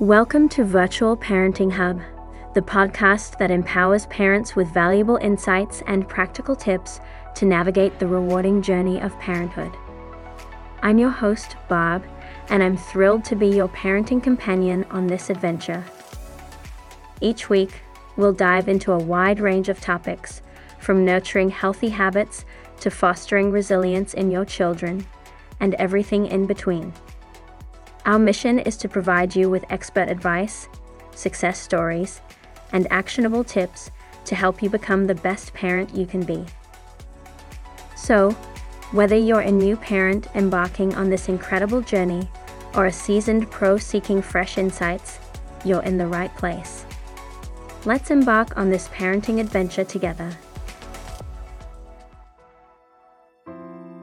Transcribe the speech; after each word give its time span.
Welcome 0.00 0.48
to 0.50 0.62
Virtual 0.62 1.16
Parenting 1.16 1.72
Hub, 1.72 2.00
the 2.54 2.62
podcast 2.62 3.36
that 3.38 3.50
empowers 3.50 4.06
parents 4.06 4.54
with 4.54 4.72
valuable 4.72 5.16
insights 5.16 5.82
and 5.88 6.08
practical 6.08 6.54
tips 6.54 7.00
to 7.34 7.44
navigate 7.44 7.98
the 7.98 8.06
rewarding 8.06 8.62
journey 8.62 9.00
of 9.00 9.18
parenthood. 9.18 9.76
I'm 10.82 10.98
your 10.98 11.10
host, 11.10 11.56
Bob, 11.66 12.04
and 12.48 12.62
I'm 12.62 12.76
thrilled 12.76 13.24
to 13.24 13.34
be 13.34 13.48
your 13.48 13.66
parenting 13.70 14.22
companion 14.22 14.84
on 14.88 15.08
this 15.08 15.30
adventure. 15.30 15.84
Each 17.20 17.50
week, 17.50 17.82
we'll 18.16 18.32
dive 18.32 18.68
into 18.68 18.92
a 18.92 19.02
wide 19.02 19.40
range 19.40 19.68
of 19.68 19.80
topics, 19.80 20.42
from 20.78 21.04
nurturing 21.04 21.50
healthy 21.50 21.88
habits 21.88 22.44
to 22.78 22.90
fostering 22.92 23.50
resilience 23.50 24.14
in 24.14 24.30
your 24.30 24.44
children, 24.44 25.08
and 25.58 25.74
everything 25.74 26.26
in 26.26 26.46
between. 26.46 26.92
Our 28.08 28.18
mission 28.18 28.58
is 28.58 28.78
to 28.78 28.88
provide 28.88 29.36
you 29.36 29.50
with 29.50 29.66
expert 29.68 30.08
advice, 30.08 30.66
success 31.14 31.60
stories, 31.60 32.22
and 32.72 32.90
actionable 32.90 33.44
tips 33.44 33.90
to 34.24 34.34
help 34.34 34.62
you 34.62 34.70
become 34.70 35.06
the 35.06 35.14
best 35.14 35.52
parent 35.52 35.94
you 35.94 36.06
can 36.06 36.22
be. 36.22 36.46
So, 37.96 38.30
whether 38.92 39.14
you're 39.14 39.40
a 39.40 39.52
new 39.52 39.76
parent 39.76 40.26
embarking 40.34 40.94
on 40.94 41.10
this 41.10 41.28
incredible 41.28 41.82
journey 41.82 42.30
or 42.72 42.86
a 42.86 42.92
seasoned 42.92 43.50
pro 43.50 43.76
seeking 43.76 44.22
fresh 44.22 44.56
insights, 44.56 45.18
you're 45.62 45.82
in 45.82 45.98
the 45.98 46.06
right 46.06 46.34
place. 46.38 46.86
Let's 47.84 48.10
embark 48.10 48.56
on 48.56 48.70
this 48.70 48.88
parenting 48.88 49.38
adventure 49.38 49.84
together. 49.84 50.34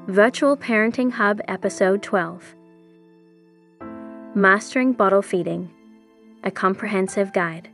Virtual 0.06 0.56
Parenting 0.56 1.14
Hub 1.14 1.42
Episode 1.48 2.04
12 2.04 2.54
Mastering 4.38 4.92
Bottle 4.92 5.22
Feeding 5.22 5.72
A 6.44 6.52
Comprehensive 6.52 7.32
Guide. 7.32 7.70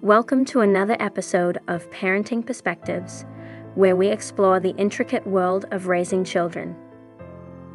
Welcome 0.00 0.46
to 0.46 0.62
another 0.62 0.96
episode 1.00 1.58
of 1.68 1.90
Parenting 1.90 2.46
Perspectives, 2.46 3.26
where 3.74 3.94
we 3.94 4.08
explore 4.08 4.60
the 4.60 4.74
intricate 4.78 5.26
world 5.26 5.66
of 5.70 5.88
raising 5.88 6.24
children. 6.24 6.74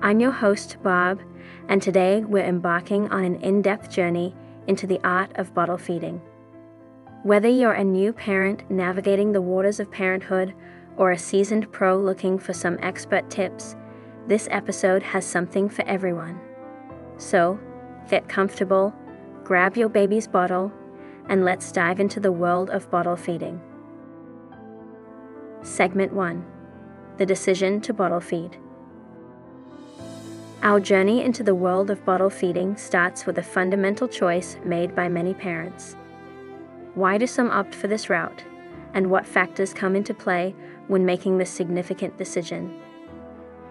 I'm 0.01 0.19
your 0.19 0.31
host, 0.31 0.77
Bob, 0.81 1.19
and 1.67 1.79
today 1.79 2.21
we're 2.21 2.43
embarking 2.43 3.07
on 3.09 3.23
an 3.23 3.35
in 3.35 3.61
depth 3.61 3.91
journey 3.91 4.33
into 4.65 4.87
the 4.87 4.99
art 5.03 5.31
of 5.35 5.53
bottle 5.53 5.77
feeding. 5.77 6.19
Whether 7.21 7.49
you're 7.49 7.73
a 7.73 7.83
new 7.83 8.13
parent 8.13 8.67
navigating 8.71 9.31
the 9.31 9.43
waters 9.43 9.79
of 9.79 9.91
parenthood 9.91 10.55
or 10.97 11.11
a 11.11 11.19
seasoned 11.19 11.71
pro 11.71 11.95
looking 11.99 12.39
for 12.39 12.53
some 12.53 12.79
expert 12.81 13.29
tips, 13.29 13.75
this 14.25 14.47
episode 14.49 15.03
has 15.03 15.23
something 15.23 15.69
for 15.69 15.85
everyone. 15.85 16.48
So, 17.19 17.59
get 18.09 18.29
comfortable, 18.29 18.93
grab 19.43 19.75
your 19.75 19.89
baby's 19.89 20.25
bottle, 20.25 20.71
and 21.27 21.43
let's 21.43 21.69
dive 21.69 21.99
into 21.99 22.21
the 22.21 22.31
world 22.31 22.69
of 22.69 22.89
bottle 22.89 23.17
feeding. 23.17 23.61
Segment 25.61 26.13
1 26.13 26.45
The 27.17 27.25
Decision 27.25 27.81
to 27.81 27.93
Bottle 27.93 28.21
Feed. 28.21 28.57
Our 30.63 30.79
journey 30.79 31.21
into 31.21 31.43
the 31.43 31.53
world 31.53 31.91
of 31.91 32.05
bottle 32.05 32.29
feeding 32.29 32.77
starts 32.77 33.25
with 33.25 33.37
a 33.37 33.43
fundamental 33.43 34.07
choice 34.07 34.55
made 34.63 34.95
by 34.95 35.09
many 35.09 35.33
parents. 35.33 35.97
Why 36.95 37.17
do 37.17 37.27
some 37.27 37.51
opt 37.51 37.75
for 37.75 37.87
this 37.87 38.09
route, 38.09 38.45
and 38.93 39.11
what 39.11 39.27
factors 39.27 39.73
come 39.73 39.97
into 39.97 40.13
play 40.13 40.55
when 40.87 41.05
making 41.05 41.37
this 41.37 41.49
significant 41.49 42.17
decision? 42.17 42.79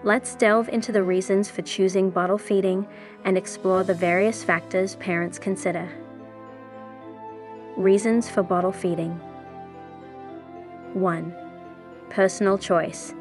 Let's 0.03 0.35
delve 0.35 0.69
into 0.69 0.93
the 0.93 1.03
reasons 1.03 1.49
for 1.49 1.61
choosing 1.61 2.09
bottle 2.09 2.37
feeding 2.37 2.87
and 3.25 3.37
explore 3.37 3.83
the 3.83 3.93
various 3.93 4.45
factors 4.45 4.95
parents 4.95 5.37
consider. 5.37 5.89
Reasons 7.75 8.29
for 8.29 8.41
bottle 8.41 8.71
feeding 8.71 9.11
1. 10.93 11.35
Personal 12.09 12.57
choice. 12.57 13.13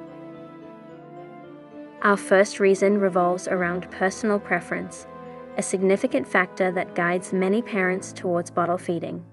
Our 2.02 2.16
first 2.16 2.60
reason 2.60 2.98
revolves 2.98 3.48
around 3.48 3.90
personal 3.90 4.38
preference, 4.38 5.08
a 5.56 5.62
significant 5.62 6.28
factor 6.28 6.70
that 6.70 6.94
guides 6.94 7.32
many 7.32 7.60
parents 7.60 8.12
towards 8.12 8.52
bottle 8.52 8.78
feeding. 8.78 9.24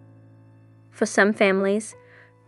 For 0.89 1.05
some 1.05 1.31
families, 1.31 1.95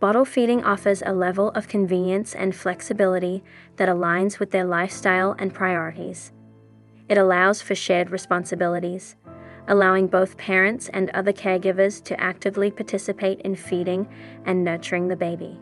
Bottle 0.00 0.24
feeding 0.24 0.62
offers 0.62 1.02
a 1.04 1.12
level 1.12 1.48
of 1.50 1.66
convenience 1.66 2.32
and 2.32 2.54
flexibility 2.54 3.42
that 3.76 3.88
aligns 3.88 4.38
with 4.38 4.52
their 4.52 4.64
lifestyle 4.64 5.34
and 5.40 5.52
priorities. 5.52 6.30
It 7.08 7.18
allows 7.18 7.60
for 7.60 7.74
shared 7.74 8.10
responsibilities, 8.10 9.16
allowing 9.66 10.06
both 10.06 10.36
parents 10.36 10.88
and 10.90 11.10
other 11.10 11.32
caregivers 11.32 12.02
to 12.04 12.20
actively 12.20 12.70
participate 12.70 13.40
in 13.40 13.56
feeding 13.56 14.06
and 14.44 14.62
nurturing 14.62 15.08
the 15.08 15.16
baby. 15.16 15.58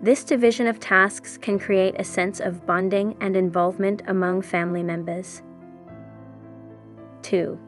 This 0.00 0.22
division 0.22 0.68
of 0.68 0.78
tasks 0.78 1.36
can 1.36 1.58
create 1.58 1.96
a 1.98 2.04
sense 2.04 2.38
of 2.38 2.64
bonding 2.66 3.16
and 3.20 3.36
involvement 3.36 4.02
among 4.06 4.42
family 4.42 4.84
members. 4.84 5.42
2. 7.22 7.58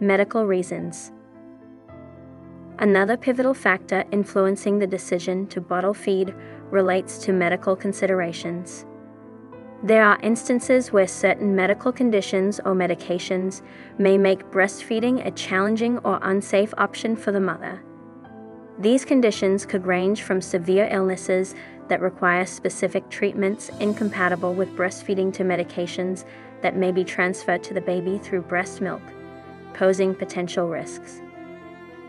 Medical 0.00 0.44
reasons. 0.44 1.12
Another 2.78 3.16
pivotal 3.16 3.54
factor 3.54 4.04
influencing 4.10 4.80
the 4.80 4.86
decision 4.86 5.46
to 5.46 5.60
bottle 5.60 5.94
feed 5.94 6.34
relates 6.70 7.18
to 7.18 7.32
medical 7.32 7.76
considerations. 7.76 8.84
There 9.84 10.04
are 10.04 10.18
instances 10.22 10.90
where 10.90 11.06
certain 11.06 11.54
medical 11.54 11.92
conditions 11.92 12.58
or 12.64 12.74
medications 12.74 13.62
may 13.98 14.18
make 14.18 14.50
breastfeeding 14.50 15.24
a 15.24 15.30
challenging 15.30 15.98
or 15.98 16.18
unsafe 16.22 16.74
option 16.76 17.14
for 17.14 17.30
the 17.30 17.40
mother. 17.40 17.80
These 18.78 19.04
conditions 19.04 19.64
could 19.64 19.86
range 19.86 20.22
from 20.22 20.40
severe 20.40 20.88
illnesses 20.90 21.54
that 21.88 22.00
require 22.00 22.44
specific 22.44 23.08
treatments 23.08 23.70
incompatible 23.78 24.52
with 24.52 24.74
breastfeeding 24.74 25.32
to 25.34 25.44
medications 25.44 26.24
that 26.62 26.76
may 26.76 26.90
be 26.90 27.04
transferred 27.04 27.62
to 27.64 27.74
the 27.74 27.80
baby 27.80 28.18
through 28.18 28.42
breast 28.42 28.80
milk, 28.80 29.02
posing 29.74 30.12
potential 30.14 30.66
risks. 30.66 31.20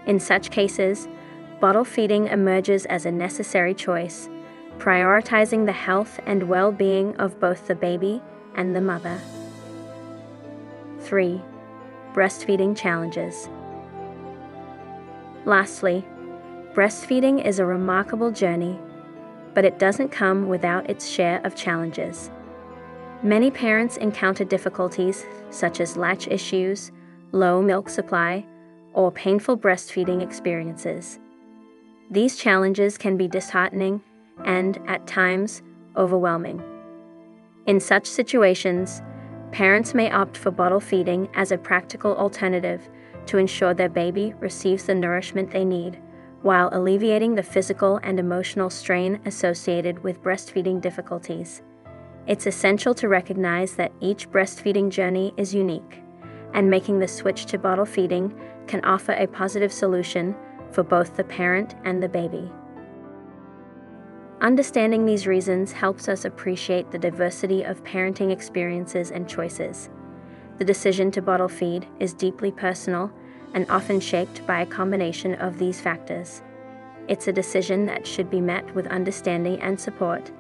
In 0.05 0.19
such 0.19 0.51
cases, 0.51 1.07
bottle 1.59 1.85
feeding 1.85 2.27
emerges 2.27 2.85
as 2.85 3.05
a 3.05 3.11
necessary 3.11 3.73
choice, 3.73 4.29
prioritizing 4.77 5.65
the 5.65 5.71
health 5.71 6.19
and 6.25 6.43
well 6.43 6.71
being 6.71 7.15
of 7.15 7.39
both 7.39 7.67
the 7.67 7.75
baby 7.75 8.21
and 8.55 8.75
the 8.75 8.81
mother. 8.81 9.19
3. 10.99 11.41
Breastfeeding 12.13 12.75
challenges. 12.75 13.49
Lastly, 15.45 16.03
breastfeeding 16.73 17.45
is 17.45 17.59
a 17.59 17.65
remarkable 17.65 18.31
journey, 18.31 18.79
but 19.53 19.65
it 19.65 19.79
doesn't 19.79 20.09
come 20.09 20.47
without 20.47 20.89
its 20.89 21.07
share 21.07 21.39
of 21.45 21.55
challenges. 21.55 22.31
Many 23.23 23.49
parents 23.49 23.97
encounter 23.97 24.43
difficulties 24.43 25.25
such 25.49 25.79
as 25.79 25.97
latch 25.97 26.27
issues, 26.27 26.91
low 27.31 27.61
milk 27.61 27.89
supply, 27.89 28.45
or 28.95 29.11
painful 29.11 29.57
breastfeeding 29.57 30.23
experiences. 30.23 31.19
These 32.09 32.37
challenges 32.37 32.97
can 32.97 33.17
be 33.17 33.27
disheartening 33.27 34.01
and, 34.43 34.79
at 34.87 35.05
times, 35.05 35.61
overwhelming. 35.95 36.63
In 37.67 37.79
such 37.79 38.07
situations, 38.07 39.01
parents 39.51 39.93
may 39.93 40.09
opt 40.09 40.37
for 40.37 40.51
bottle 40.51 40.79
feeding 40.79 41.29
as 41.35 41.51
a 41.51 41.57
practical 41.57 42.15
alternative 42.15 42.89
to 43.27 43.37
ensure 43.37 43.73
their 43.73 43.89
baby 43.89 44.33
receives 44.39 44.85
the 44.85 44.95
nourishment 44.95 45.51
they 45.51 45.65
need 45.65 45.99
while 46.41 46.69
alleviating 46.73 47.33
the 47.33 47.41
physical 47.41 47.99
and 48.03 48.19
emotional 48.19 48.69
strain 48.69 49.19
associated 49.25 50.03
with 50.03 50.21
breastfeeding 50.21 50.79
difficulties. 50.79 51.63
It's 52.27 52.45
essential 52.45 52.93
to 52.95 53.07
recognize 53.07 53.75
that 53.75 53.91
each 53.99 54.29
breastfeeding 54.29 54.89
journey 54.89 55.33
is 55.37 55.55
unique, 55.55 56.03
and 56.53 56.69
making 56.69 56.99
the 56.99 57.07
switch 57.07 57.47
to 57.47 57.57
bottle 57.57 57.85
feeding 57.85 58.31
can 58.67 58.83
offer 58.85 59.13
a 59.13 59.27
positive 59.27 59.71
solution 59.71 60.35
for 60.71 60.83
both 60.83 61.15
the 61.15 61.23
parent 61.23 61.75
and 61.83 62.01
the 62.01 62.09
baby. 62.09 62.51
Understanding 64.41 65.05
these 65.05 65.27
reasons 65.27 65.71
helps 65.71 66.09
us 66.09 66.25
appreciate 66.25 66.91
the 66.91 66.99
diversity 66.99 67.63
of 67.63 67.83
parenting 67.83 68.31
experiences 68.31 69.11
and 69.11 69.27
choices. 69.27 69.89
The 70.57 70.65
decision 70.65 71.09
to 71.11 71.21
bottle 71.21 71.47
feed 71.47 71.87
is 71.99 72.13
deeply 72.13 72.51
personal 72.51 73.11
and 73.53 73.65
often 73.69 73.99
shaped 73.99 74.45
by 74.45 74.61
a 74.61 74.65
combination 74.65 75.35
of 75.35 75.57
these 75.57 75.79
factors. 75.79 76.43
It's 77.07 77.27
a 77.27 77.33
decision 77.33 77.85
that 77.85 78.05
should 78.05 78.29
be 78.29 78.41
met 78.41 78.75
with 78.75 78.87
understanding 78.87 79.61
and 79.61 79.79
support, 79.79 80.31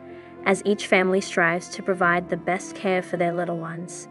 as 0.45 0.61
each 0.65 0.87
family 0.87 1.21
strives 1.21 1.69
to 1.69 1.83
provide 1.83 2.29
the 2.29 2.37
best 2.37 2.75
care 2.75 3.01
for 3.01 3.17
their 3.17 3.33
little 3.33 3.57
ones. 3.57 4.07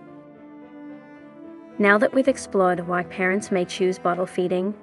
Now 1.79 1.99
that 1.99 2.15
we've 2.15 2.29
explored 2.29 2.87
why 2.87 3.03
parents 3.05 3.51
may 3.51 3.65
choose 3.65 3.99
bottle 3.99 4.27
feeding, 4.27 4.75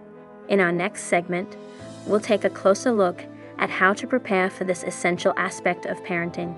in 0.49 0.59
our 0.59 0.71
next 0.71 1.03
segment, 1.03 1.55
we'll 2.05 2.19
take 2.19 2.43
a 2.43 2.49
closer 2.49 2.91
look 2.91 3.23
at 3.57 3.69
how 3.69 3.93
to 3.93 4.07
prepare 4.07 4.49
for 4.49 4.65
this 4.65 4.83
essential 4.83 5.33
aspect 5.37 5.85
of 5.85 6.03
parenting. 6.03 6.53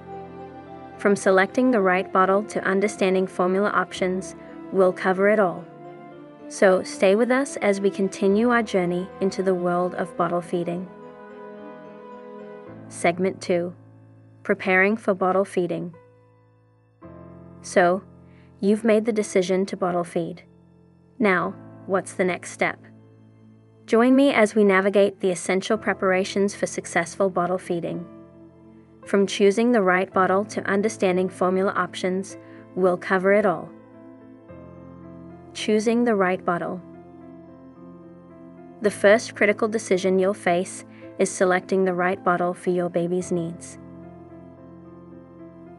From 0.98 1.16
selecting 1.16 1.70
the 1.70 1.82
right 1.82 2.12
bottle 2.12 2.44
to 2.46 2.64
understanding 2.64 3.28
formula 3.28 3.70
options, 3.70 4.36
we'll 4.72 4.94
cover 4.94 5.30
it 5.30 5.40
all. 5.40 5.64
So 6.48 6.82
stay 6.82 7.16
with 7.16 7.30
us 7.30 7.56
as 7.58 7.82
we 7.82 7.90
continue 7.90 8.50
our 8.50 8.64
journey 8.64 9.08
into 9.22 9.44
the 9.44 9.54
world 9.54 9.94
of 9.96 10.16
bottle 10.18 10.42
feeding. 10.42 10.88
Segment 12.90 13.42
2 13.42 13.74
Preparing 14.44 14.98
for 14.98 15.14
Bottle 15.14 15.46
Feeding. 15.46 15.96
So, 17.62 18.04
you've 18.64 18.86
made 18.86 19.04
the 19.04 19.12
decision 19.12 19.66
to 19.66 19.76
bottle 19.76 20.06
feed. 20.06 20.42
Now, 21.20 21.54
what's 21.86 22.14
the 22.14 22.24
next 22.24 22.52
step? 22.52 22.80
Join 23.86 24.16
me 24.16 24.32
as 24.32 24.56
we 24.56 24.64
navigate 24.64 25.20
the 25.20 25.32
essential 25.32 25.78
preparations 25.78 26.56
for 26.56 26.66
successful 26.66 27.30
bottle 27.30 27.58
feeding. 27.58 28.08
From 29.06 29.28
choosing 29.28 29.74
the 29.74 29.82
right 29.82 30.12
bottle 30.14 30.46
to 30.46 30.64
understanding 30.64 31.28
formula 31.28 31.74
options, 31.74 32.38
we'll 32.74 32.96
cover 32.96 33.34
it 33.34 33.46
all. 33.46 33.70
Choosing 35.54 36.06
the 36.06 36.16
right 36.16 36.44
bottle. 36.46 36.82
The 38.82 38.92
first 38.92 39.36
critical 39.36 39.68
decision 39.68 40.20
you'll 40.20 40.34
face 40.34 40.86
is 41.20 41.30
selecting 41.30 41.84
the 41.84 41.94
right 41.94 42.24
bottle 42.24 42.54
for 42.54 42.70
your 42.70 42.90
baby's 42.90 43.30
needs. 43.30 43.78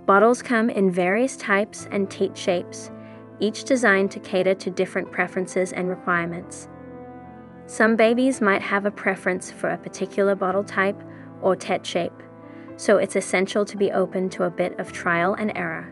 Bottles 0.06 0.42
come 0.42 0.68
in 0.68 0.90
various 0.90 1.34
types 1.36 1.88
and 1.90 2.10
teat 2.10 2.36
shapes, 2.36 2.90
each 3.40 3.64
designed 3.64 4.10
to 4.10 4.20
cater 4.20 4.54
to 4.54 4.70
different 4.70 5.10
preferences 5.10 5.72
and 5.72 5.88
requirements. 5.88 6.68
Some 7.66 7.96
babies 7.96 8.42
might 8.42 8.60
have 8.60 8.84
a 8.84 8.90
preference 8.90 9.50
for 9.50 9.70
a 9.70 9.78
particular 9.78 10.34
bottle 10.34 10.64
type 10.64 11.00
or 11.40 11.56
teat 11.56 11.86
shape, 11.86 12.22
so 12.76 12.98
it's 12.98 13.16
essential 13.16 13.64
to 13.64 13.76
be 13.78 13.92
open 13.92 14.28
to 14.30 14.44
a 14.44 14.50
bit 14.50 14.78
of 14.78 14.92
trial 14.92 15.34
and 15.34 15.56
error. 15.56 15.90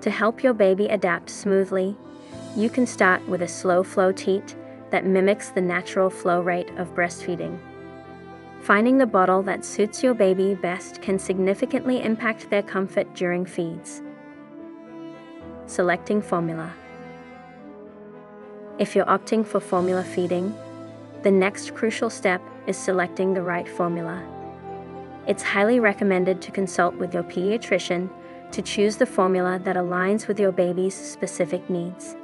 To 0.00 0.10
help 0.10 0.42
your 0.42 0.54
baby 0.54 0.86
adapt 0.86 1.28
smoothly, 1.28 1.94
you 2.56 2.70
can 2.70 2.86
start 2.86 3.26
with 3.28 3.42
a 3.42 3.48
slow 3.48 3.82
flow 3.82 4.12
teat 4.12 4.56
that 4.90 5.04
mimics 5.04 5.50
the 5.50 5.60
natural 5.60 6.08
flow 6.08 6.40
rate 6.40 6.70
of 6.78 6.94
breastfeeding. 6.94 7.58
Finding 8.62 8.98
the 8.98 9.06
bottle 9.06 9.42
that 9.42 9.64
suits 9.64 10.04
your 10.04 10.14
baby 10.14 10.54
best 10.54 11.02
can 11.02 11.18
significantly 11.18 12.00
impact 12.00 12.48
their 12.48 12.62
comfort 12.62 13.12
during 13.12 13.44
feeds. 13.44 14.02
Selecting 15.66 16.22
formula. 16.22 16.72
If 18.78 18.94
you're 18.94 19.06
opting 19.06 19.44
for 19.44 19.58
formula 19.58 20.04
feeding, 20.04 20.54
the 21.24 21.30
next 21.30 21.74
crucial 21.74 22.08
step 22.08 22.40
is 22.68 22.76
selecting 22.76 23.34
the 23.34 23.42
right 23.42 23.68
formula. 23.68 24.22
It's 25.26 25.42
highly 25.42 25.80
recommended 25.80 26.40
to 26.42 26.52
consult 26.52 26.94
with 26.94 27.12
your 27.12 27.24
pediatrician 27.24 28.08
to 28.52 28.62
choose 28.62 28.96
the 28.96 29.06
formula 29.06 29.58
that 29.64 29.74
aligns 29.74 30.28
with 30.28 30.38
your 30.38 30.52
baby's 30.52 30.94
specific 30.94 31.68
needs. 31.68 32.14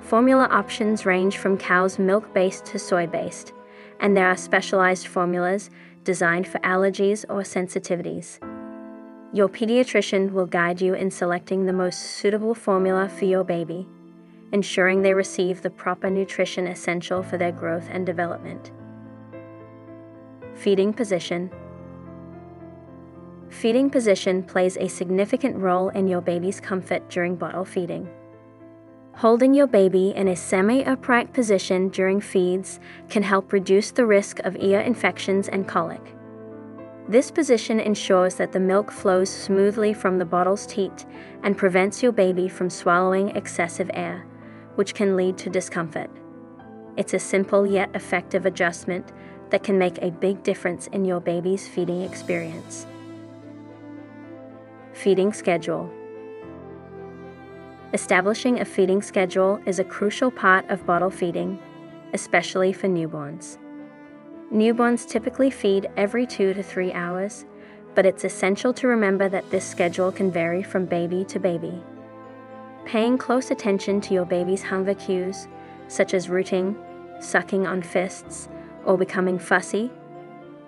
Formula 0.00 0.46
options 0.52 1.04
range 1.06 1.38
from 1.38 1.58
cow's 1.58 1.98
milk 1.98 2.32
based 2.32 2.66
to 2.66 2.78
soy 2.78 3.08
based, 3.08 3.52
and 4.00 4.16
there 4.16 4.28
are 4.28 4.36
specialized 4.36 5.06
formulas 5.06 5.70
designed 6.04 6.48
for 6.48 6.58
allergies 6.60 7.24
or 7.28 7.42
sensitivities. 7.42 8.38
Your 9.32 9.48
pediatrician 9.48 10.32
will 10.32 10.46
guide 10.46 10.80
you 10.80 10.94
in 10.94 11.10
selecting 11.10 11.66
the 11.66 11.72
most 11.72 12.00
suitable 12.00 12.54
formula 12.54 13.08
for 13.08 13.26
your 13.26 13.44
baby, 13.44 13.86
ensuring 14.52 15.02
they 15.02 15.14
receive 15.14 15.62
the 15.62 15.70
proper 15.70 16.10
nutrition 16.10 16.66
essential 16.66 17.22
for 17.22 17.38
their 17.38 17.52
growth 17.52 17.88
and 17.90 18.04
development. 18.04 18.72
Feeding 20.54 20.92
position. 20.92 21.50
Feeding 23.50 23.90
position 23.90 24.42
plays 24.42 24.76
a 24.76 24.88
significant 24.88 25.56
role 25.56 25.90
in 25.90 26.08
your 26.08 26.20
baby's 26.20 26.60
comfort 26.60 27.08
during 27.08 27.36
bottle 27.36 27.64
feeding. 27.64 28.08
Holding 29.20 29.52
your 29.52 29.66
baby 29.66 30.14
in 30.16 30.28
a 30.28 30.34
semi 30.34 30.82
upright 30.82 31.34
position 31.34 31.90
during 31.90 32.22
feeds 32.22 32.80
can 33.10 33.22
help 33.22 33.52
reduce 33.52 33.90
the 33.90 34.06
risk 34.06 34.38
of 34.38 34.56
ear 34.58 34.80
infections 34.80 35.46
and 35.46 35.68
colic. 35.68 36.00
This 37.06 37.30
position 37.30 37.80
ensures 37.80 38.36
that 38.36 38.52
the 38.52 38.60
milk 38.60 38.90
flows 38.90 39.28
smoothly 39.28 39.92
from 39.92 40.16
the 40.16 40.24
bottle's 40.24 40.66
teat 40.66 41.04
and 41.42 41.58
prevents 41.58 42.02
your 42.02 42.12
baby 42.12 42.48
from 42.48 42.70
swallowing 42.70 43.36
excessive 43.36 43.90
air, 43.92 44.24
which 44.76 44.94
can 44.94 45.18
lead 45.18 45.36
to 45.36 45.50
discomfort. 45.50 46.08
It's 46.96 47.12
a 47.12 47.18
simple 47.18 47.66
yet 47.66 47.90
effective 47.94 48.46
adjustment 48.46 49.12
that 49.50 49.62
can 49.62 49.76
make 49.76 49.98
a 49.98 50.12
big 50.12 50.42
difference 50.42 50.86
in 50.86 51.04
your 51.04 51.20
baby's 51.20 51.68
feeding 51.68 52.00
experience. 52.00 52.86
Feeding 54.94 55.34
schedule. 55.34 55.99
Establishing 57.92 58.60
a 58.60 58.64
feeding 58.64 59.02
schedule 59.02 59.60
is 59.66 59.80
a 59.80 59.84
crucial 59.84 60.30
part 60.30 60.68
of 60.70 60.86
bottle 60.86 61.10
feeding, 61.10 61.58
especially 62.14 62.72
for 62.72 62.86
newborns. 62.86 63.58
Newborns 64.52 65.08
typically 65.08 65.50
feed 65.50 65.90
every 65.96 66.24
two 66.24 66.54
to 66.54 66.62
three 66.62 66.92
hours, 66.92 67.46
but 67.96 68.06
it's 68.06 68.22
essential 68.22 68.72
to 68.74 68.86
remember 68.86 69.28
that 69.28 69.50
this 69.50 69.68
schedule 69.68 70.12
can 70.12 70.30
vary 70.30 70.62
from 70.62 70.86
baby 70.86 71.24
to 71.24 71.40
baby. 71.40 71.82
Paying 72.84 73.18
close 73.18 73.50
attention 73.50 74.00
to 74.02 74.14
your 74.14 74.24
baby's 74.24 74.62
hunger 74.62 74.94
cues, 74.94 75.48
such 75.88 76.14
as 76.14 76.30
rooting, 76.30 76.76
sucking 77.18 77.66
on 77.66 77.82
fists, 77.82 78.48
or 78.84 78.96
becoming 78.96 79.36
fussy, 79.36 79.90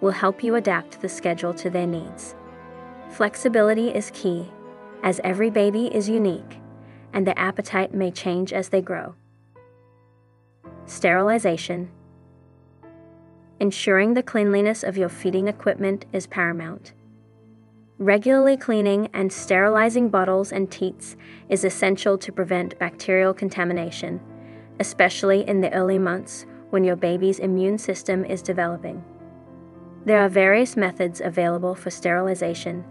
will 0.00 0.10
help 0.10 0.42
you 0.42 0.56
adapt 0.56 1.00
the 1.00 1.08
schedule 1.08 1.54
to 1.54 1.70
their 1.70 1.86
needs. 1.86 2.34
Flexibility 3.10 3.94
is 3.94 4.10
key, 4.12 4.50
as 5.04 5.20
every 5.22 5.50
baby 5.50 5.86
is 5.94 6.08
unique 6.08 6.58
and 7.12 7.26
their 7.26 7.38
appetite 7.38 7.94
may 7.94 8.10
change 8.10 8.52
as 8.52 8.68
they 8.70 8.80
grow. 8.80 9.14
Sterilization. 10.86 11.90
Ensuring 13.60 14.14
the 14.14 14.22
cleanliness 14.22 14.82
of 14.82 14.96
your 14.96 15.08
feeding 15.08 15.46
equipment 15.46 16.04
is 16.12 16.26
paramount. 16.26 16.92
Regularly 17.98 18.56
cleaning 18.56 19.08
and 19.14 19.32
sterilizing 19.32 20.08
bottles 20.08 20.50
and 20.50 20.68
teats 20.68 21.16
is 21.48 21.62
essential 21.62 22.18
to 22.18 22.32
prevent 22.32 22.78
bacterial 22.80 23.32
contamination, 23.32 24.20
especially 24.80 25.46
in 25.46 25.60
the 25.60 25.72
early 25.72 25.98
months 25.98 26.44
when 26.70 26.82
your 26.82 26.96
baby's 26.96 27.38
immune 27.38 27.78
system 27.78 28.24
is 28.24 28.42
developing. 28.42 29.04
There 30.04 30.18
are 30.18 30.28
various 30.28 30.76
methods 30.76 31.20
available 31.20 31.76
for 31.76 31.90
sterilization, 31.90 32.84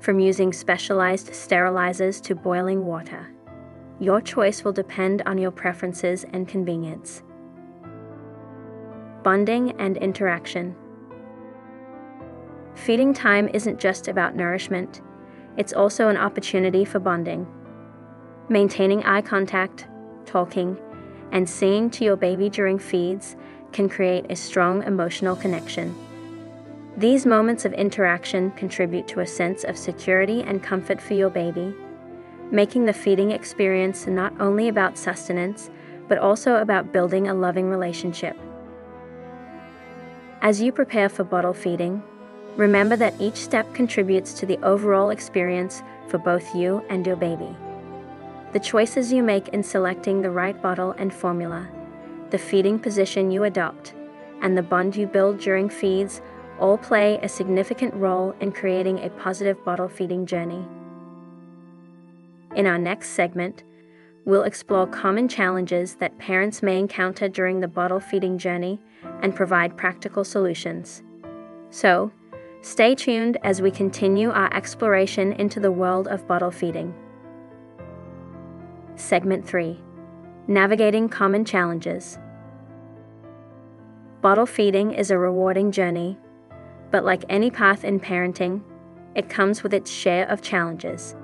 from 0.00 0.18
using 0.18 0.52
specialized 0.52 1.28
sterilizers 1.28 2.20
to 2.22 2.34
boiling 2.34 2.84
water. 2.84 3.35
Your 3.98 4.20
choice 4.20 4.62
will 4.62 4.72
depend 4.72 5.22
on 5.24 5.38
your 5.38 5.50
preferences 5.50 6.26
and 6.32 6.46
convenience. 6.46 7.22
Bonding 9.22 9.72
and 9.80 9.96
interaction. 9.96 10.76
Feeding 12.74 13.14
time 13.14 13.48
isn't 13.54 13.80
just 13.80 14.06
about 14.06 14.36
nourishment, 14.36 15.00
it's 15.56 15.72
also 15.72 16.08
an 16.08 16.18
opportunity 16.18 16.84
for 16.84 16.98
bonding. 16.98 17.46
Maintaining 18.50 19.02
eye 19.04 19.22
contact, 19.22 19.88
talking, 20.26 20.78
and 21.32 21.48
seeing 21.48 21.88
to 21.90 22.04
your 22.04 22.16
baby 22.16 22.50
during 22.50 22.78
feeds 22.78 23.34
can 23.72 23.88
create 23.88 24.26
a 24.30 24.36
strong 24.36 24.82
emotional 24.82 25.34
connection. 25.34 25.94
These 26.98 27.24
moments 27.24 27.64
of 27.64 27.72
interaction 27.72 28.50
contribute 28.52 29.08
to 29.08 29.20
a 29.20 29.26
sense 29.26 29.64
of 29.64 29.78
security 29.78 30.42
and 30.42 30.62
comfort 30.62 31.00
for 31.00 31.14
your 31.14 31.30
baby 31.30 31.74
making 32.50 32.84
the 32.84 32.92
feeding 32.92 33.30
experience 33.30 34.06
not 34.06 34.32
only 34.40 34.68
about 34.68 34.98
sustenance, 34.98 35.70
but 36.08 36.18
also 36.18 36.56
about 36.56 36.92
building 36.92 37.28
a 37.28 37.34
loving 37.34 37.68
relationship. 37.68 38.36
As 40.42 40.60
you 40.60 40.70
prepare 40.70 41.08
for 41.08 41.24
bottle 41.24 41.54
feeding, 41.54 42.02
remember 42.56 42.96
that 42.96 43.20
each 43.20 43.36
step 43.36 43.72
contributes 43.74 44.32
to 44.34 44.46
the 44.46 44.58
overall 44.58 45.10
experience 45.10 45.82
for 46.08 46.18
both 46.18 46.54
you 46.54 46.84
and 46.88 47.06
your 47.06 47.16
baby. 47.16 47.56
The 48.52 48.60
choices 48.60 49.12
you 49.12 49.22
make 49.22 49.48
in 49.48 49.62
selecting 49.62 50.22
the 50.22 50.30
right 50.30 50.60
bottle 50.62 50.92
and 50.98 51.12
formula, 51.12 51.68
the 52.30 52.38
feeding 52.38 52.78
position 52.78 53.30
you 53.30 53.44
adopt, 53.44 53.94
and 54.40 54.56
the 54.56 54.62
bond 54.62 54.94
you 54.94 55.06
build 55.06 55.40
during 55.40 55.68
feeds 55.68 56.22
all 56.60 56.78
play 56.78 57.18
a 57.22 57.28
significant 57.28 57.92
role 57.94 58.34
in 58.40 58.52
creating 58.52 59.00
a 59.00 59.10
positive 59.10 59.62
bottle 59.64 59.88
feeding 59.88 60.24
journey. 60.24 60.64
In 62.56 62.66
our 62.66 62.78
next 62.78 63.10
segment, 63.10 63.64
we'll 64.24 64.44
explore 64.44 64.86
common 64.86 65.28
challenges 65.28 65.96
that 65.96 66.16
parents 66.16 66.62
may 66.62 66.78
encounter 66.78 67.28
during 67.28 67.60
the 67.60 67.68
bottle 67.68 68.00
feeding 68.00 68.38
journey 68.38 68.80
and 69.20 69.36
provide 69.36 69.76
practical 69.76 70.24
solutions. 70.24 71.02
So, 71.68 72.10
stay 72.62 72.94
tuned 72.94 73.36
as 73.44 73.60
we 73.60 73.70
continue 73.70 74.30
our 74.30 74.52
exploration 74.54 75.34
into 75.34 75.60
the 75.60 75.70
world 75.70 76.08
of 76.08 76.26
bottle 76.26 76.50
feeding. 76.50 76.94
Segment 78.94 79.46
3 79.46 79.78
Navigating 80.48 81.10
Common 81.10 81.44
Challenges. 81.44 82.18
Bottle 84.22 84.46
feeding 84.46 84.92
is 84.92 85.10
a 85.10 85.18
rewarding 85.18 85.70
journey, 85.70 86.18
but 86.90 87.04
like 87.04 87.22
any 87.28 87.50
path 87.50 87.84
in 87.84 88.00
parenting, 88.00 88.62
it 89.14 89.28
comes 89.28 89.62
with 89.62 89.74
its 89.74 89.90
share 89.90 90.26
of 90.30 90.40
challenges. 90.40 91.14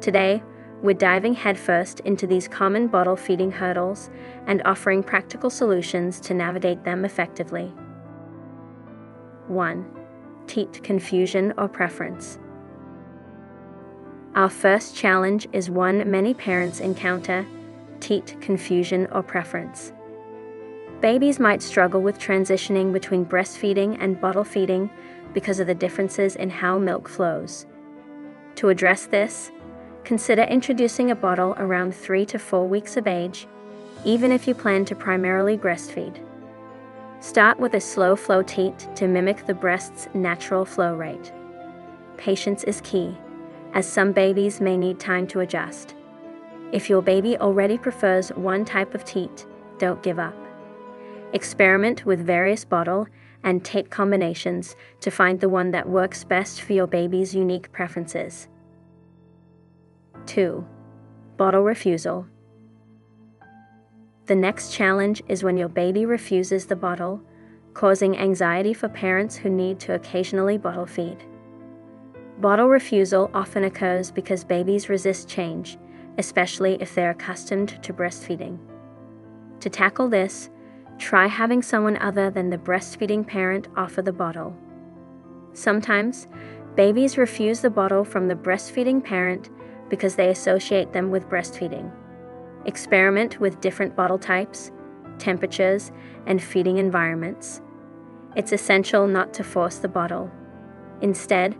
Today, 0.00 0.42
we're 0.84 0.92
diving 0.92 1.32
headfirst 1.32 2.00
into 2.00 2.26
these 2.26 2.46
common 2.46 2.88
bottle 2.88 3.16
feeding 3.16 3.50
hurdles 3.50 4.10
and 4.46 4.60
offering 4.66 5.02
practical 5.02 5.48
solutions 5.48 6.20
to 6.20 6.34
navigate 6.34 6.84
them 6.84 7.06
effectively. 7.06 7.72
1. 9.48 9.86
Teat 10.46 10.82
confusion 10.84 11.54
or 11.56 11.68
preference. 11.68 12.38
Our 14.34 14.50
first 14.50 14.94
challenge 14.94 15.48
is 15.54 15.70
one 15.70 16.10
many 16.10 16.34
parents 16.34 16.80
encounter 16.80 17.46
teat 18.00 18.36
confusion 18.42 19.06
or 19.10 19.22
preference. 19.22 19.90
Babies 21.00 21.40
might 21.40 21.62
struggle 21.62 22.02
with 22.02 22.18
transitioning 22.18 22.92
between 22.92 23.24
breastfeeding 23.24 23.96
and 24.00 24.20
bottle 24.20 24.44
feeding 24.44 24.90
because 25.32 25.60
of 25.60 25.66
the 25.66 25.74
differences 25.74 26.36
in 26.36 26.50
how 26.50 26.78
milk 26.78 27.08
flows. 27.08 27.64
To 28.56 28.68
address 28.68 29.06
this, 29.06 29.50
consider 30.04 30.42
introducing 30.42 31.10
a 31.10 31.16
bottle 31.16 31.54
around 31.58 31.94
3 31.94 32.26
to 32.26 32.38
4 32.38 32.68
weeks 32.68 32.96
of 32.96 33.06
age, 33.06 33.46
even 34.04 34.30
if 34.30 34.46
you 34.46 34.54
plan 34.54 34.84
to 34.84 34.94
primarily 34.94 35.56
breastfeed. 35.56 36.18
Start 37.20 37.58
with 37.58 37.74
a 37.74 37.80
slow 37.80 38.14
flow 38.16 38.42
teat 38.42 38.86
to 38.96 39.08
mimic 39.08 39.46
the 39.46 39.54
breast's 39.54 40.08
natural 40.12 40.64
flow 40.64 40.94
rate. 40.94 41.32
Patience 42.18 42.64
is 42.64 42.82
key, 42.82 43.16
as 43.72 43.86
some 43.86 44.12
babies 44.12 44.60
may 44.60 44.76
need 44.76 45.00
time 45.00 45.26
to 45.28 45.40
adjust. 45.40 45.94
If 46.70 46.90
your 46.90 47.02
baby 47.02 47.38
already 47.38 47.78
prefers 47.78 48.28
one 48.30 48.64
type 48.64 48.94
of 48.94 49.04
teat, 49.04 49.46
don't 49.78 50.02
give 50.02 50.18
up. 50.18 50.36
Experiment 51.32 52.04
with 52.04 52.20
various 52.20 52.64
bottle 52.64 53.08
and 53.42 53.64
teat 53.64 53.90
combinations 53.90 54.76
to 55.00 55.10
find 55.10 55.40
the 55.40 55.48
one 55.48 55.70
that 55.70 55.88
works 55.88 56.24
best 56.24 56.60
for 56.60 56.72
your 56.72 56.86
baby's 56.86 57.34
unique 57.34 57.72
preferences. 57.72 58.48
2. 60.26 60.64
Bottle 61.36 61.62
refusal. 61.62 62.26
The 64.26 64.34
next 64.34 64.72
challenge 64.72 65.22
is 65.28 65.44
when 65.44 65.56
your 65.56 65.68
baby 65.68 66.06
refuses 66.06 66.66
the 66.66 66.76
bottle, 66.76 67.20
causing 67.74 68.16
anxiety 68.16 68.72
for 68.72 68.88
parents 68.88 69.36
who 69.36 69.50
need 69.50 69.78
to 69.80 69.94
occasionally 69.94 70.56
bottle 70.56 70.86
feed. 70.86 71.18
Bottle 72.40 72.68
refusal 72.68 73.30
often 73.34 73.64
occurs 73.64 74.10
because 74.10 74.44
babies 74.44 74.88
resist 74.88 75.28
change, 75.28 75.78
especially 76.18 76.80
if 76.80 76.94
they're 76.94 77.10
accustomed 77.10 77.82
to 77.82 77.92
breastfeeding. 77.92 78.58
To 79.60 79.68
tackle 79.68 80.08
this, 80.08 80.50
try 80.98 81.26
having 81.26 81.62
someone 81.62 81.96
other 81.98 82.30
than 82.30 82.50
the 82.50 82.58
breastfeeding 82.58 83.26
parent 83.26 83.68
offer 83.76 84.02
the 84.02 84.12
bottle. 84.12 84.56
Sometimes, 85.52 86.26
babies 86.74 87.18
refuse 87.18 87.60
the 87.60 87.70
bottle 87.70 88.04
from 88.04 88.28
the 88.28 88.34
breastfeeding 88.34 89.02
parent 89.02 89.50
because 89.88 90.16
they 90.16 90.28
associate 90.28 90.92
them 90.92 91.10
with 91.10 91.28
breastfeeding. 91.28 91.90
Experiment 92.66 93.40
with 93.40 93.60
different 93.60 93.94
bottle 93.94 94.18
types, 94.18 94.70
temperatures, 95.18 95.92
and 96.26 96.42
feeding 96.42 96.78
environments. 96.78 97.60
It's 98.36 98.52
essential 98.52 99.06
not 99.06 99.32
to 99.34 99.44
force 99.44 99.78
the 99.78 99.88
bottle. 99.88 100.30
Instead, 101.00 101.56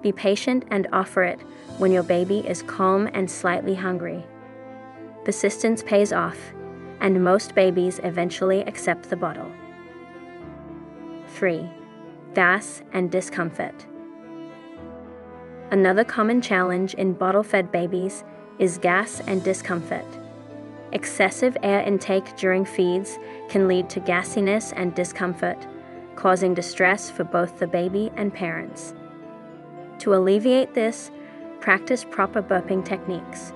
be 0.00 0.12
patient 0.12 0.64
and 0.70 0.86
offer 0.92 1.22
it 1.22 1.40
when 1.78 1.90
your 1.90 2.02
baby 2.02 2.40
is 2.46 2.62
calm 2.62 3.08
and 3.12 3.30
slightly 3.30 3.74
hungry. 3.74 4.24
Persistence 5.24 5.82
pays 5.82 6.12
off, 6.12 6.38
and 7.00 7.24
most 7.24 7.54
babies 7.54 8.00
eventually 8.04 8.60
accept 8.62 9.10
the 9.10 9.16
bottle. 9.16 9.50
3. 11.28 11.68
Gas 12.34 12.82
and 12.92 13.10
discomfort. 13.10 13.86
Another 15.74 16.04
common 16.04 16.40
challenge 16.40 16.94
in 16.94 17.14
bottle 17.14 17.42
fed 17.42 17.72
babies 17.72 18.22
is 18.60 18.78
gas 18.78 19.20
and 19.26 19.42
discomfort. 19.42 20.06
Excessive 20.92 21.56
air 21.64 21.80
intake 21.80 22.36
during 22.36 22.64
feeds 22.64 23.18
can 23.48 23.66
lead 23.66 23.90
to 23.90 23.98
gassiness 23.98 24.72
and 24.76 24.94
discomfort, 24.94 25.58
causing 26.14 26.54
distress 26.54 27.10
for 27.10 27.24
both 27.24 27.58
the 27.58 27.66
baby 27.66 28.12
and 28.14 28.32
parents. 28.32 28.94
To 29.98 30.14
alleviate 30.14 30.74
this, 30.74 31.10
practice 31.58 32.04
proper 32.08 32.40
burping 32.40 32.84
techniques. 32.84 33.52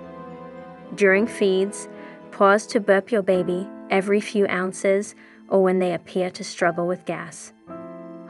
During 0.96 1.28
feeds, 1.28 1.88
pause 2.32 2.66
to 2.66 2.80
burp 2.80 3.12
your 3.12 3.22
baby 3.22 3.68
every 3.90 4.20
few 4.20 4.44
ounces 4.48 5.14
or 5.46 5.62
when 5.62 5.78
they 5.78 5.94
appear 5.94 6.30
to 6.30 6.42
struggle 6.42 6.88
with 6.88 7.04
gas. 7.04 7.52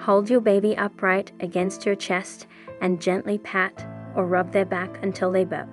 Hold 0.01 0.29
your 0.29 0.43
baby 0.43 0.77
upright 0.77 1.33
against 1.41 1.87
your 1.87 1.95
chest 1.95 2.47
and 2.81 3.01
gently 3.01 3.39
pat 3.39 3.87
or 4.15 4.27
rub 4.27 4.53
their 4.53 4.65
back 4.65 5.03
until 5.03 5.31
they 5.31 5.45
burp. 5.45 5.69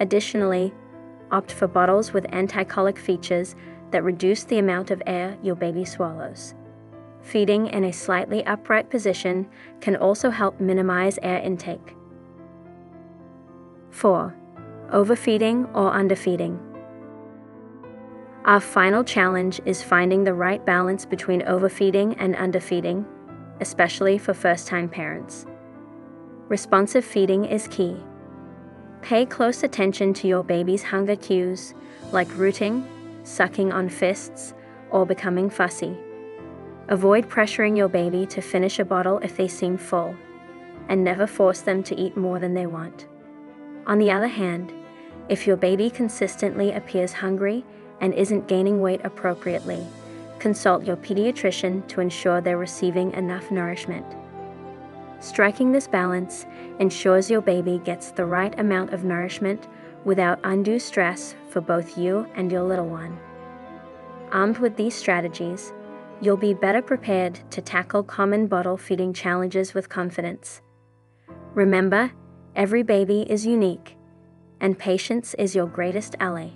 Additionally, 0.00 0.72
opt 1.30 1.52
for 1.52 1.66
bottles 1.66 2.12
with 2.12 2.26
anti-colic 2.30 2.98
features 2.98 3.54
that 3.90 4.04
reduce 4.04 4.44
the 4.44 4.58
amount 4.58 4.90
of 4.90 5.02
air 5.06 5.36
your 5.42 5.54
baby 5.54 5.84
swallows. 5.84 6.54
Feeding 7.22 7.68
in 7.68 7.84
a 7.84 7.92
slightly 7.92 8.44
upright 8.46 8.90
position 8.90 9.48
can 9.80 9.96
also 9.96 10.30
help 10.30 10.60
minimize 10.60 11.18
air 11.22 11.38
intake. 11.38 11.94
4. 13.90 14.34
Overfeeding 14.90 15.66
or 15.66 15.92
underfeeding. 15.92 16.58
Our 18.44 18.58
final 18.58 19.04
challenge 19.04 19.60
is 19.64 19.82
finding 19.82 20.24
the 20.24 20.34
right 20.34 20.64
balance 20.66 21.06
between 21.06 21.42
overfeeding 21.42 22.14
and 22.14 22.34
underfeeding, 22.34 23.06
especially 23.60 24.18
for 24.18 24.34
first 24.34 24.66
time 24.66 24.88
parents. 24.88 25.46
Responsive 26.52 27.02
feeding 27.02 27.46
is 27.46 27.66
key. 27.68 27.96
Pay 29.00 29.24
close 29.24 29.62
attention 29.62 30.12
to 30.12 30.28
your 30.28 30.44
baby's 30.44 30.82
hunger 30.82 31.16
cues, 31.16 31.72
like 32.10 32.28
rooting, 32.36 32.86
sucking 33.22 33.72
on 33.72 33.88
fists, 33.88 34.52
or 34.90 35.06
becoming 35.06 35.48
fussy. 35.48 35.96
Avoid 36.88 37.30
pressuring 37.30 37.74
your 37.74 37.88
baby 37.88 38.26
to 38.26 38.42
finish 38.42 38.78
a 38.78 38.84
bottle 38.84 39.18
if 39.20 39.34
they 39.34 39.48
seem 39.48 39.78
full, 39.78 40.14
and 40.90 41.02
never 41.02 41.26
force 41.26 41.62
them 41.62 41.82
to 41.84 41.96
eat 41.96 42.18
more 42.18 42.38
than 42.38 42.52
they 42.52 42.66
want. 42.66 43.06
On 43.86 43.98
the 43.98 44.10
other 44.10 44.28
hand, 44.28 44.74
if 45.30 45.46
your 45.46 45.56
baby 45.56 45.88
consistently 45.88 46.72
appears 46.72 47.14
hungry 47.14 47.64
and 48.02 48.12
isn't 48.12 48.46
gaining 48.46 48.82
weight 48.82 49.00
appropriately, 49.04 49.86
consult 50.38 50.84
your 50.84 50.98
pediatrician 50.98 51.88
to 51.88 52.02
ensure 52.02 52.42
they're 52.42 52.58
receiving 52.58 53.10
enough 53.12 53.50
nourishment. 53.50 54.04
Striking 55.22 55.70
this 55.70 55.86
balance 55.86 56.46
ensures 56.80 57.30
your 57.30 57.40
baby 57.40 57.80
gets 57.84 58.10
the 58.10 58.26
right 58.26 58.58
amount 58.58 58.92
of 58.92 59.04
nourishment 59.04 59.68
without 60.04 60.40
undue 60.42 60.80
stress 60.80 61.36
for 61.48 61.60
both 61.60 61.96
you 61.96 62.26
and 62.34 62.50
your 62.50 62.64
little 62.64 62.88
one. 62.88 63.16
Armed 64.32 64.58
with 64.58 64.76
these 64.76 64.96
strategies, 64.96 65.72
you'll 66.20 66.36
be 66.36 66.54
better 66.54 66.82
prepared 66.82 67.38
to 67.52 67.62
tackle 67.62 68.02
common 68.02 68.48
bottle 68.48 68.76
feeding 68.76 69.12
challenges 69.12 69.74
with 69.74 69.88
confidence. 69.88 70.60
Remember, 71.54 72.10
every 72.56 72.82
baby 72.82 73.22
is 73.30 73.46
unique, 73.46 73.96
and 74.60 74.76
patience 74.76 75.34
is 75.34 75.54
your 75.54 75.66
greatest 75.66 76.16
ally. 76.18 76.48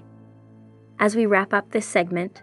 As 0.99 1.15
we 1.15 1.25
wrap 1.25 1.55
up 1.55 1.71
this 1.71 1.87
segment, 1.87 2.43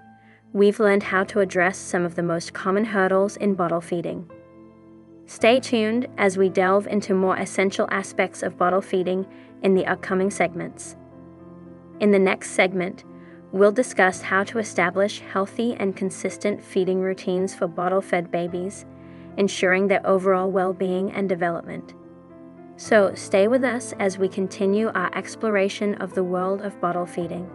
we've 0.54 0.80
learned 0.80 1.04
how 1.04 1.26
to 1.26 1.42
address 1.42 1.78
some 1.78 2.06
of 2.06 2.16
the 2.16 2.24
most 2.24 2.54
common 2.54 2.86
hurdles 2.86 3.36
in 3.36 3.56
bottle 3.56 3.82
feeding. 3.82 4.30
Stay 5.34 5.60
tuned 5.60 6.06
as 6.16 6.38
we 6.38 6.48
delve 6.48 6.86
into 6.86 7.16
more 7.16 7.36
essential 7.38 7.88
aspects 7.90 8.44
of 8.44 8.56
bottle 8.56 8.82
feeding 8.82 9.26
in 9.64 9.74
the 9.74 9.84
upcoming 9.88 10.30
segments. 10.30 10.96
In 12.00 12.12
the 12.12 12.20
next 12.20 12.52
segment, 12.52 13.04
we'll 13.52 13.72
discuss 13.72 14.22
how 14.22 14.44
to 14.44 14.60
establish 14.60 15.22
healthy 15.22 15.74
and 15.74 15.96
consistent 15.96 16.62
feeding 16.62 17.00
routines 17.00 17.56
for 17.56 17.68
bottle 17.68 18.00
fed 18.00 18.30
babies, 18.30 18.86
ensuring 19.36 19.88
their 19.88 20.06
overall 20.06 20.52
well 20.52 20.72
being 20.72 21.12
and 21.12 21.28
development. 21.28 21.96
So, 22.78 23.16
stay 23.16 23.48
with 23.48 23.64
us 23.64 23.96
as 23.98 24.20
we 24.20 24.30
continue 24.30 24.90
our 24.90 25.10
exploration 25.18 25.96
of 25.96 26.14
the 26.14 26.24
world 26.24 26.62
of 26.62 26.80
bottle 26.80 27.08
feeding. 27.08 27.50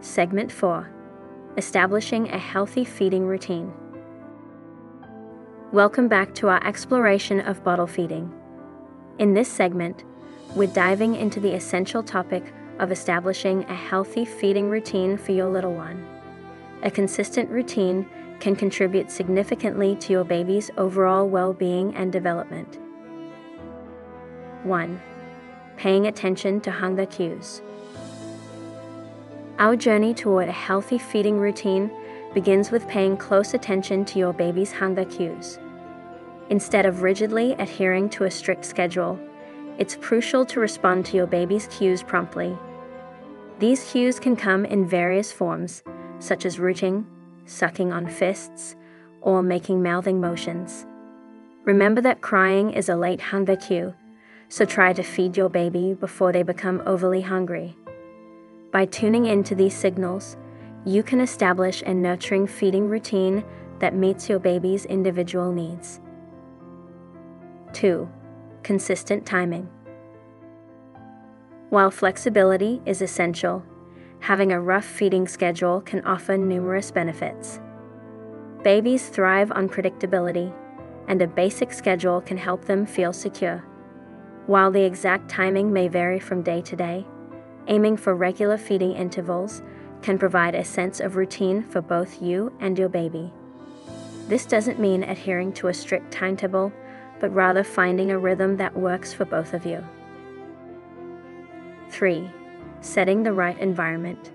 Segment 0.00 0.50
4 0.50 0.90
Establishing 1.58 2.30
a 2.30 2.38
Healthy 2.38 2.86
Feeding 2.86 3.26
Routine. 3.26 3.74
Welcome 5.72 6.06
back 6.06 6.34
to 6.34 6.48
our 6.48 6.62
exploration 6.66 7.40
of 7.40 7.64
bottle 7.64 7.86
feeding. 7.86 8.30
In 9.18 9.32
this 9.32 9.50
segment, 9.50 10.04
we're 10.54 10.68
diving 10.68 11.14
into 11.14 11.40
the 11.40 11.54
essential 11.54 12.02
topic 12.02 12.44
of 12.78 12.92
establishing 12.92 13.64
a 13.64 13.74
healthy 13.74 14.26
feeding 14.26 14.68
routine 14.68 15.16
for 15.16 15.32
your 15.32 15.48
little 15.48 15.72
one. 15.72 16.06
A 16.82 16.90
consistent 16.90 17.48
routine 17.48 18.06
can 18.38 18.54
contribute 18.54 19.10
significantly 19.10 19.96
to 19.96 20.12
your 20.12 20.24
baby's 20.24 20.70
overall 20.76 21.26
well 21.26 21.54
being 21.54 21.96
and 21.96 22.12
development. 22.12 22.78
1. 24.64 25.00
Paying 25.78 26.06
attention 26.06 26.60
to 26.60 26.70
hunger 26.70 27.06
cues. 27.06 27.62
Our 29.58 29.76
journey 29.76 30.12
toward 30.12 30.50
a 30.50 30.52
healthy 30.52 30.98
feeding 30.98 31.38
routine 31.38 31.90
begins 32.34 32.70
with 32.70 32.86
paying 32.88 33.16
close 33.16 33.54
attention 33.54 34.04
to 34.04 34.18
your 34.18 34.34
baby's 34.34 34.72
hunger 34.72 35.06
cues. 35.06 35.58
Instead 36.50 36.86
of 36.86 37.02
rigidly 37.02 37.52
adhering 37.52 38.08
to 38.10 38.24
a 38.24 38.30
strict 38.30 38.64
schedule, 38.64 39.18
it's 39.78 39.96
crucial 39.96 40.44
to 40.46 40.60
respond 40.60 41.06
to 41.06 41.16
your 41.16 41.26
baby's 41.26 41.66
cues 41.68 42.02
promptly. 42.02 42.56
These 43.58 43.90
cues 43.90 44.20
can 44.20 44.36
come 44.36 44.64
in 44.64 44.86
various 44.86 45.32
forms, 45.32 45.82
such 46.18 46.44
as 46.44 46.58
rooting, 46.58 47.06
sucking 47.46 47.92
on 47.92 48.06
fists, 48.06 48.76
or 49.20 49.42
making 49.42 49.82
mouthing 49.82 50.20
motions. 50.20 50.86
Remember 51.64 52.00
that 52.00 52.20
crying 52.20 52.72
is 52.72 52.88
a 52.88 52.96
late 52.96 53.20
hunger 53.20 53.56
cue, 53.56 53.94
so 54.48 54.64
try 54.64 54.92
to 54.92 55.02
feed 55.02 55.36
your 55.36 55.48
baby 55.48 55.94
before 55.94 56.32
they 56.32 56.42
become 56.42 56.82
overly 56.84 57.22
hungry. 57.22 57.76
By 58.70 58.84
tuning 58.84 59.26
into 59.26 59.54
these 59.54 59.74
signals, 59.74 60.36
you 60.84 61.02
can 61.02 61.20
establish 61.20 61.82
a 61.82 61.94
nurturing 61.94 62.46
feeding 62.46 62.88
routine 62.88 63.44
that 63.78 63.94
meets 63.94 64.28
your 64.28 64.38
baby's 64.38 64.84
individual 64.84 65.52
needs. 65.52 66.01
2. 67.72 68.08
Consistent 68.62 69.26
timing. 69.26 69.68
While 71.70 71.90
flexibility 71.90 72.82
is 72.84 73.02
essential, 73.02 73.64
having 74.20 74.52
a 74.52 74.60
rough 74.60 74.84
feeding 74.84 75.26
schedule 75.26 75.80
can 75.80 76.04
offer 76.04 76.36
numerous 76.36 76.90
benefits. 76.90 77.60
Babies 78.62 79.08
thrive 79.08 79.50
on 79.50 79.68
predictability, 79.68 80.52
and 81.08 81.20
a 81.20 81.26
basic 81.26 81.72
schedule 81.72 82.20
can 82.20 82.36
help 82.36 82.64
them 82.64 82.86
feel 82.86 83.12
secure. 83.12 83.64
While 84.46 84.70
the 84.70 84.84
exact 84.84 85.28
timing 85.28 85.72
may 85.72 85.88
vary 85.88 86.20
from 86.20 86.42
day 86.42 86.62
to 86.62 86.76
day, 86.76 87.06
aiming 87.68 87.96
for 87.96 88.14
regular 88.14 88.58
feeding 88.58 88.92
intervals 88.92 89.62
can 90.02 90.18
provide 90.18 90.54
a 90.54 90.64
sense 90.64 91.00
of 91.00 91.16
routine 91.16 91.62
for 91.62 91.80
both 91.80 92.20
you 92.20 92.52
and 92.60 92.78
your 92.78 92.88
baby. 92.88 93.32
This 94.28 94.46
doesn't 94.46 94.80
mean 94.80 95.02
adhering 95.04 95.52
to 95.54 95.68
a 95.68 95.74
strict 95.74 96.12
timetable, 96.12 96.72
but 97.22 97.32
rather 97.32 97.62
finding 97.62 98.10
a 98.10 98.18
rhythm 98.18 98.56
that 98.56 98.76
works 98.76 99.14
for 99.14 99.24
both 99.24 99.54
of 99.54 99.64
you. 99.64 99.82
3. 101.90 102.28
Setting 102.80 103.22
the 103.22 103.32
right 103.32 103.56
environment. 103.60 104.32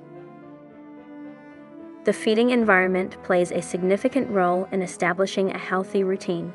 The 2.06 2.13
feeding 2.13 2.51
environment 2.51 3.22
plays 3.24 3.51
a 3.51 3.62
significant 3.62 4.29
role 4.29 4.70
in 4.72 4.82
establishing 4.82 5.51
a 5.51 5.58
healthy 5.58 6.06
routine. 6.06 6.53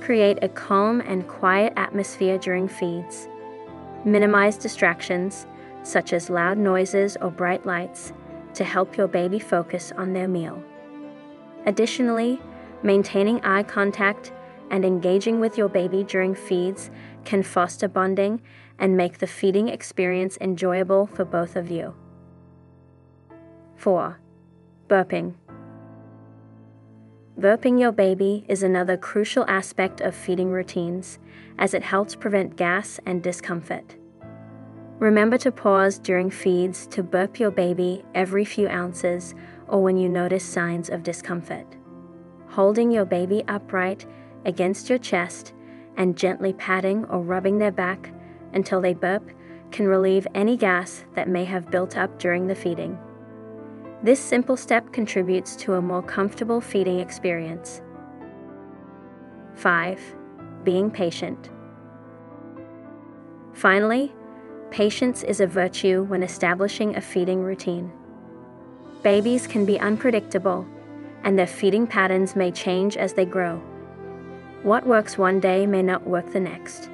Create 0.00 0.38
a 0.40 0.48
calm 0.48 1.02
and 1.02 1.28
quiet 1.28 1.74
atmosphere 1.76 2.38
during 2.38 2.66
feeds. 2.66 3.28
Minimize 4.06 4.56
distractions, 4.56 5.46
such 5.82 6.14
as 6.14 6.30
loud 6.30 6.56
noises 6.56 7.18
or 7.20 7.30
bright 7.30 7.66
lights, 7.66 8.14
to 8.54 8.64
help 8.64 8.96
your 8.96 9.06
baby 9.06 9.38
focus 9.38 9.92
on 9.98 10.14
their 10.14 10.28
meal. 10.28 10.64
Additionally, 11.66 12.40
maintaining 12.82 13.44
eye 13.44 13.62
contact 13.62 14.32
and 14.70 14.84
engaging 14.84 15.40
with 15.40 15.58
your 15.58 15.68
baby 15.68 16.04
during 16.04 16.34
feeds 16.34 16.90
can 17.24 17.42
foster 17.42 17.88
bonding 17.88 18.40
and 18.78 18.96
make 18.96 19.18
the 19.18 19.26
feeding 19.26 19.68
experience 19.68 20.38
enjoyable 20.40 21.06
for 21.06 21.24
both 21.24 21.56
of 21.56 21.70
you. 21.70 21.94
4 23.76 24.20
burping. 24.90 25.34
Burping 27.38 27.80
your 27.80 27.92
baby 27.92 28.44
is 28.48 28.64
another 28.64 28.96
crucial 28.96 29.44
aspect 29.46 30.00
of 30.00 30.16
feeding 30.16 30.50
routines, 30.50 31.20
as 31.58 31.74
it 31.74 31.84
helps 31.84 32.16
prevent 32.16 32.56
gas 32.56 32.98
and 33.06 33.22
discomfort. 33.22 33.94
Remember 34.98 35.38
to 35.38 35.52
pause 35.52 35.98
during 35.98 36.28
feeds 36.28 36.88
to 36.88 37.04
burp 37.04 37.38
your 37.38 37.52
baby 37.52 38.04
every 38.16 38.44
few 38.44 38.68
ounces 38.68 39.34
or 39.68 39.80
when 39.80 39.96
you 39.96 40.08
notice 40.08 40.44
signs 40.44 40.90
of 40.90 41.04
discomfort. 41.04 41.66
Holding 42.48 42.90
your 42.90 43.04
baby 43.04 43.44
upright 43.46 44.06
against 44.44 44.88
your 44.88 44.98
chest 44.98 45.52
and 45.96 46.16
gently 46.16 46.52
patting 46.52 47.04
or 47.06 47.20
rubbing 47.20 47.58
their 47.58 47.72
back 47.72 48.12
until 48.52 48.80
they 48.80 48.94
burp 48.94 49.30
can 49.70 49.86
relieve 49.86 50.26
any 50.34 50.56
gas 50.56 51.04
that 51.14 51.28
may 51.28 51.44
have 51.44 51.70
built 51.70 51.96
up 51.96 52.18
during 52.18 52.46
the 52.46 52.54
feeding. 52.54 52.98
This 54.02 54.18
simple 54.18 54.56
step 54.56 54.92
contributes 54.92 55.56
to 55.56 55.74
a 55.74 55.82
more 55.82 56.02
comfortable 56.02 56.60
feeding 56.60 57.00
experience. 57.00 57.82
5. 59.56 60.00
Being 60.64 60.90
patient. 60.90 61.50
Finally, 63.52 64.12
patience 64.70 65.22
is 65.22 65.40
a 65.40 65.46
virtue 65.46 66.04
when 66.04 66.22
establishing 66.22 66.96
a 66.96 67.00
feeding 67.00 67.42
routine. 67.42 67.92
Babies 69.02 69.46
can 69.46 69.66
be 69.66 69.78
unpredictable, 69.78 70.66
and 71.24 71.38
their 71.38 71.46
feeding 71.46 71.86
patterns 71.86 72.34
may 72.34 72.50
change 72.50 72.96
as 72.96 73.12
they 73.12 73.26
grow. 73.26 73.60
What 74.62 74.86
works 74.86 75.16
one 75.16 75.40
day 75.40 75.66
may 75.66 75.82
not 75.82 76.06
work 76.06 76.32
the 76.32 76.40
next. 76.40 76.90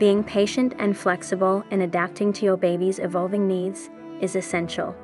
Being 0.00 0.24
patient 0.24 0.74
and 0.80 0.96
flexible 0.96 1.64
in 1.70 1.82
adapting 1.82 2.32
to 2.32 2.44
your 2.44 2.56
baby's 2.56 2.98
evolving 2.98 3.46
needs 3.46 3.90
is 4.20 4.34
essential. 4.34 4.96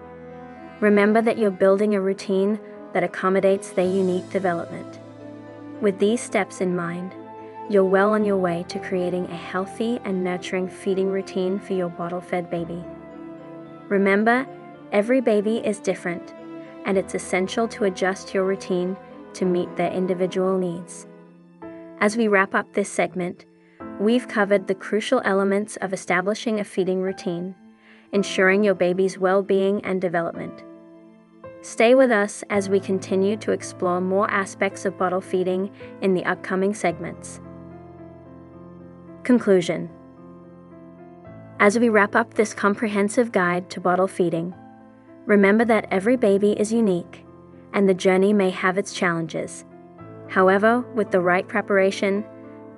Remember 0.81 1.22
that 1.22 1.38
you're 1.38 1.53
building 1.53 1.94
a 1.94 2.01
routine 2.01 2.59
that 2.92 3.05
accommodates 3.05 3.70
their 3.70 3.87
unique 3.87 4.29
development. 4.31 4.99
With 5.81 6.01
these 6.01 6.20
steps 6.20 6.61
in 6.61 6.75
mind, 6.75 7.14
you're 7.70 7.85
well 7.85 8.11
on 8.11 8.25
your 8.25 8.37
way 8.37 8.64
to 8.68 8.81
creating 8.81 9.27
a 9.27 9.37
healthy 9.37 10.01
and 10.03 10.25
nurturing 10.25 10.68
feeding 10.68 11.09
routine 11.09 11.61
for 11.61 11.75
your 11.75 11.88
bottle 11.88 12.20
fed 12.20 12.51
baby. 12.51 12.85
Remember, 13.88 14.44
every 14.90 15.20
baby 15.20 15.59
is 15.59 15.79
different, 15.79 16.35
and 16.85 16.99
it's 16.99 17.14
essential 17.14 17.68
to 17.68 17.85
adjust 17.85 18.35
your 18.35 18.44
routine 18.44 18.96
to 19.35 19.44
meet 19.44 19.77
their 19.77 19.92
individual 19.92 20.59
needs. 20.59 21.07
As 22.00 22.16
we 22.16 22.28
wrap 22.28 22.54
up 22.54 22.72
this 22.72 22.90
segment, 22.90 23.46
we've 23.98 24.28
covered 24.28 24.66
the 24.66 24.74
crucial 24.74 25.22
elements 25.24 25.76
of 25.76 25.92
establishing 25.92 26.61
a 26.61 26.64
feeding 26.64 27.00
routine 27.00 27.54
ensuring 28.12 28.64
your 28.64 28.74
baby's 28.74 29.18
well 29.18 29.42
being 29.42 29.85
and 29.85 30.00
development. 30.00 30.64
Stay 31.62 31.94
with 31.94 32.11
us 32.11 32.44
as 32.50 32.68
we 32.68 32.78
continue 32.78 33.37
to 33.37 33.50
explore 33.50 34.00
more 34.00 34.30
aspects 34.30 34.85
of 34.85 34.96
bottle 34.98 35.20
feeding 35.20 35.70
in 36.00 36.14
the 36.14 36.24
upcoming 36.24 36.72
segments. 36.72 37.40
Conclusion 39.24 39.90
As 41.59 41.78
we 41.78 41.88
wrap 41.88 42.14
up 42.14 42.35
this 42.35 42.54
comprehensive 42.54 43.32
guide 43.32 43.68
to 43.70 43.80
bottle 43.80 44.09
feeding, 44.09 44.54
remember 45.24 45.64
that 45.64 45.88
every 45.90 46.16
baby 46.16 46.52
is 46.52 46.72
unique 46.72 47.24
and 47.72 47.88
the 47.88 47.94
journey 47.94 48.32
may 48.32 48.50
have 48.50 48.78
its 48.78 48.92
challenges. 48.92 49.64
However, 50.28 50.80
with 50.94 51.10
the 51.10 51.20
right 51.20 51.46
preparation, 51.46 52.24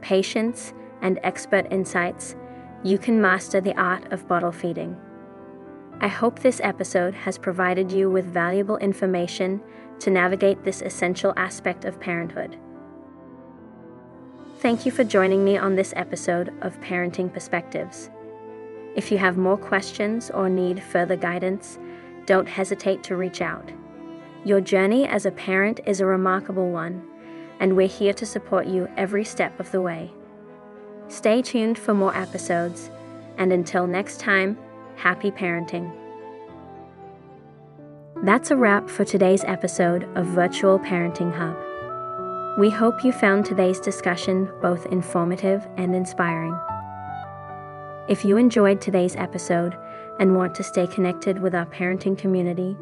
patience, 0.00 0.72
and 1.02 1.18
expert 1.22 1.66
insights, 1.70 2.36
you 2.82 2.98
can 2.98 3.20
master 3.20 3.60
the 3.60 3.78
art 3.78 4.12
of 4.12 4.28
bottle 4.28 4.52
feeding. 4.52 4.96
I 6.00 6.08
hope 6.08 6.38
this 6.38 6.60
episode 6.62 7.14
has 7.14 7.38
provided 7.38 7.90
you 7.90 8.08
with 8.08 8.32
valuable 8.32 8.76
information 8.76 9.60
to 10.00 10.10
navigate 10.10 10.62
this 10.62 10.80
essential 10.80 11.32
aspect 11.36 11.84
of 11.84 11.98
parenthood. 11.98 12.56
Thank 14.58 14.86
you 14.86 14.92
for 14.92 15.04
joining 15.04 15.44
me 15.44 15.56
on 15.56 15.74
this 15.74 15.92
episode 15.96 16.52
of 16.62 16.80
Parenting 16.80 17.32
Perspectives. 17.32 18.10
If 18.94 19.10
you 19.10 19.18
have 19.18 19.36
more 19.36 19.56
questions 19.56 20.30
or 20.30 20.48
need 20.48 20.82
further 20.82 21.16
guidance, 21.16 21.78
don't 22.26 22.48
hesitate 22.48 23.02
to 23.04 23.16
reach 23.16 23.40
out. 23.40 23.70
Your 24.44 24.60
journey 24.60 25.06
as 25.06 25.26
a 25.26 25.30
parent 25.30 25.80
is 25.86 26.00
a 26.00 26.06
remarkable 26.06 26.70
one, 26.70 27.06
and 27.60 27.76
we're 27.76 27.88
here 27.88 28.12
to 28.14 28.26
support 28.26 28.66
you 28.66 28.88
every 28.96 29.24
step 29.24 29.58
of 29.60 29.70
the 29.70 29.80
way. 29.80 30.12
Stay 31.08 31.42
tuned 31.42 31.78
for 31.78 31.94
more 31.94 32.16
episodes, 32.16 32.90
and 33.36 33.52
until 33.52 33.86
next 33.86 34.20
time, 34.20 34.58
happy 34.96 35.30
parenting. 35.30 35.92
That's 38.24 38.50
a 38.50 38.56
wrap 38.56 38.90
for 38.90 39.04
today's 39.04 39.44
episode 39.44 40.04
of 40.16 40.26
Virtual 40.26 40.78
Parenting 40.78 41.32
Hub. 41.32 41.56
We 42.58 42.68
hope 42.68 43.04
you 43.04 43.12
found 43.12 43.44
today's 43.44 43.78
discussion 43.78 44.50
both 44.60 44.86
informative 44.86 45.66
and 45.76 45.94
inspiring. 45.94 46.58
If 48.08 48.24
you 48.24 48.36
enjoyed 48.36 48.80
today's 48.80 49.14
episode 49.14 49.76
and 50.18 50.36
want 50.36 50.54
to 50.56 50.64
stay 50.64 50.88
connected 50.88 51.38
with 51.40 51.54
our 51.54 51.66
parenting 51.66 52.18
community, 52.18 52.76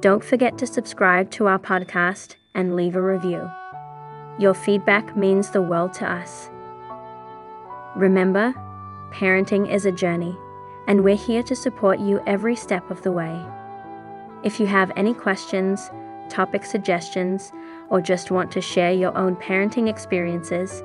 don't 0.00 0.22
forget 0.22 0.58
to 0.58 0.66
subscribe 0.66 1.30
to 1.32 1.46
our 1.46 1.58
podcast 1.58 2.36
and 2.54 2.76
leave 2.76 2.94
a 2.94 3.02
review. 3.02 3.50
Your 4.38 4.54
feedback 4.54 5.16
means 5.16 5.50
the 5.50 5.62
world 5.62 5.92
to 5.94 6.10
us. 6.10 6.48
Remember, 7.96 8.54
parenting 9.10 9.68
is 9.68 9.84
a 9.84 9.92
journey 9.92 10.38
and 10.86 11.02
we're 11.02 11.16
here 11.16 11.42
to 11.42 11.56
support 11.56 11.98
you 11.98 12.22
every 12.26 12.54
step 12.54 12.90
of 12.90 13.02
the 13.02 13.12
way. 13.12 13.44
If 14.44 14.60
you 14.60 14.66
have 14.66 14.92
any 14.96 15.12
questions, 15.12 15.90
topic 16.28 16.64
suggestions, 16.64 17.52
or 17.90 18.00
just 18.00 18.30
want 18.30 18.52
to 18.52 18.60
share 18.60 18.92
your 18.92 19.16
own 19.16 19.36
parenting 19.36 19.88
experiences, 19.88 20.82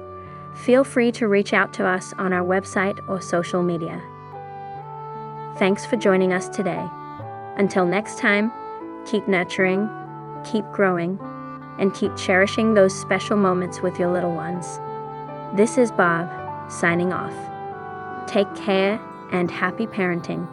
feel 0.56 0.84
free 0.84 1.12
to 1.14 1.28
reach 1.28 1.54
out 1.54 1.74
to 1.74 1.86
us 1.86 2.14
on 2.18 2.34
our 2.34 2.46
website 2.46 2.98
or 3.08 3.22
social 3.22 3.62
media. 3.62 4.02
Thanks 5.58 5.86
for 5.86 5.96
joining 5.96 6.34
us 6.34 6.50
today. 6.50 6.86
Until 7.58 7.86
next 7.86 8.18
time, 8.18 8.52
keep 9.06 9.28
nurturing, 9.28 9.88
keep 10.44 10.66
growing, 10.72 11.20
and 11.78 11.94
keep 11.94 12.16
cherishing 12.16 12.74
those 12.74 12.94
special 12.94 13.38
moments 13.38 13.82
with 13.82 14.00
your 14.00 14.12
little 14.12 14.34
ones. 14.34 14.80
This 15.56 15.78
is 15.78 15.92
Bob, 15.92 16.30
signing 16.72 17.14
off. 17.14 17.34
Take 18.28 18.54
care 18.56 19.00
and 19.32 19.50
happy 19.52 19.88
parenting. 19.88 20.48